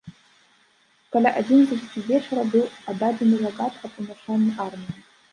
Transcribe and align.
Каля 1.15 1.33
адзінаццаці 1.41 2.01
вечара 2.07 2.45
быў 2.53 2.63
аддадзены 2.93 3.37
загад 3.43 3.73
аб 3.89 3.99
умяшанні 4.05 4.57
арміі. 4.65 4.97